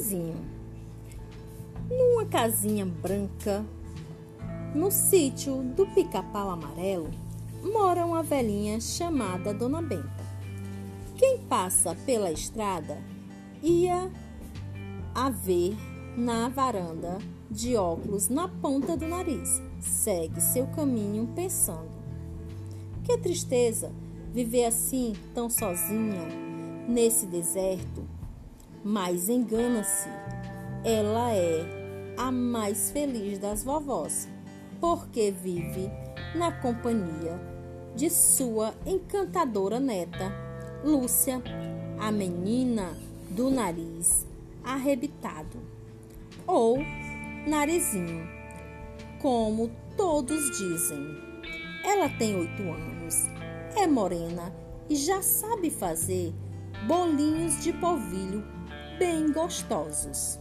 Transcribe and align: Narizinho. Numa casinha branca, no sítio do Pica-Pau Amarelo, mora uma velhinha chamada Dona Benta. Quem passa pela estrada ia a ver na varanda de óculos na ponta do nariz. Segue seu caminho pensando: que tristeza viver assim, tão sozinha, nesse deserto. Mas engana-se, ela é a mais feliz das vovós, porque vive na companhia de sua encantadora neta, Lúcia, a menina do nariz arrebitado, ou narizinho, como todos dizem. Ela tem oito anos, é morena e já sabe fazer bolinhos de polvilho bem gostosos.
Narizinho. 0.00 0.36
Numa 1.90 2.24
casinha 2.24 2.86
branca, 2.86 3.64
no 4.74 4.90
sítio 4.90 5.62
do 5.62 5.86
Pica-Pau 5.88 6.50
Amarelo, 6.50 7.10
mora 7.62 8.06
uma 8.06 8.22
velhinha 8.22 8.80
chamada 8.80 9.52
Dona 9.52 9.82
Benta. 9.82 10.24
Quem 11.16 11.38
passa 11.40 11.94
pela 12.06 12.32
estrada 12.32 12.96
ia 13.62 14.10
a 15.14 15.28
ver 15.28 15.76
na 16.16 16.48
varanda 16.48 17.18
de 17.50 17.76
óculos 17.76 18.30
na 18.30 18.48
ponta 18.48 18.96
do 18.96 19.06
nariz. 19.06 19.60
Segue 19.80 20.40
seu 20.40 20.66
caminho 20.68 21.28
pensando: 21.34 21.90
que 23.04 23.18
tristeza 23.18 23.92
viver 24.32 24.64
assim, 24.64 25.14
tão 25.34 25.50
sozinha, 25.50 26.26
nesse 26.88 27.26
deserto. 27.26 28.09
Mas 28.82 29.28
engana-se, 29.28 30.08
ela 30.82 31.32
é 31.34 32.14
a 32.16 32.32
mais 32.32 32.90
feliz 32.90 33.38
das 33.38 33.62
vovós, 33.62 34.26
porque 34.80 35.30
vive 35.30 35.90
na 36.34 36.50
companhia 36.50 37.38
de 37.94 38.08
sua 38.08 38.74
encantadora 38.86 39.78
neta, 39.78 40.32
Lúcia, 40.82 41.42
a 41.98 42.10
menina 42.10 42.96
do 43.28 43.50
nariz 43.50 44.26
arrebitado, 44.64 45.58
ou 46.46 46.78
narizinho, 47.46 48.26
como 49.20 49.70
todos 49.94 50.56
dizem. 50.56 51.18
Ela 51.84 52.08
tem 52.08 52.34
oito 52.34 52.62
anos, 52.62 53.26
é 53.76 53.86
morena 53.86 54.54
e 54.88 54.96
já 54.96 55.20
sabe 55.20 55.68
fazer 55.68 56.32
bolinhos 56.86 57.62
de 57.62 57.72
polvilho 57.74 58.42
bem 59.00 59.32
gostosos. 59.32 60.38